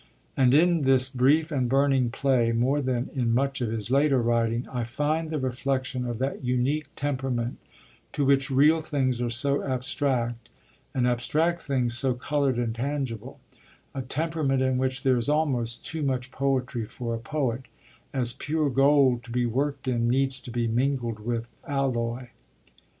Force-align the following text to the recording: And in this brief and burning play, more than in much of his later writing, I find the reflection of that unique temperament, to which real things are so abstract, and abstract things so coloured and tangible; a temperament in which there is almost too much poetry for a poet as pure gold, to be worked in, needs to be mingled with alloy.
And 0.35 0.51
in 0.51 0.81
this 0.81 1.09
brief 1.09 1.51
and 1.51 1.69
burning 1.69 2.09
play, 2.09 2.51
more 2.53 2.81
than 2.81 3.11
in 3.13 3.35
much 3.35 3.61
of 3.61 3.69
his 3.69 3.91
later 3.91 4.19
writing, 4.19 4.67
I 4.73 4.83
find 4.83 5.29
the 5.29 5.37
reflection 5.37 6.07
of 6.07 6.17
that 6.17 6.43
unique 6.43 6.87
temperament, 6.95 7.59
to 8.13 8.25
which 8.25 8.49
real 8.49 8.81
things 8.81 9.21
are 9.21 9.29
so 9.29 9.63
abstract, 9.63 10.49
and 10.95 11.05
abstract 11.07 11.59
things 11.59 11.95
so 11.95 12.15
coloured 12.15 12.57
and 12.57 12.73
tangible; 12.73 13.39
a 13.93 14.01
temperament 14.01 14.63
in 14.63 14.79
which 14.79 15.03
there 15.03 15.17
is 15.17 15.29
almost 15.29 15.85
too 15.85 16.01
much 16.01 16.31
poetry 16.31 16.87
for 16.87 17.13
a 17.13 17.19
poet 17.19 17.65
as 18.11 18.33
pure 18.33 18.71
gold, 18.71 19.23
to 19.25 19.29
be 19.31 19.45
worked 19.45 19.87
in, 19.87 20.09
needs 20.09 20.39
to 20.39 20.49
be 20.49 20.65
mingled 20.67 21.19
with 21.19 21.51
alloy. 21.67 22.29